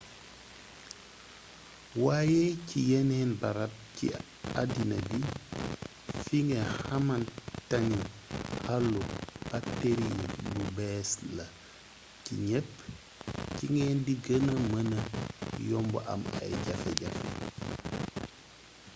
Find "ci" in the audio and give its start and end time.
2.67-2.79, 3.95-4.05, 12.23-12.33, 13.55-13.65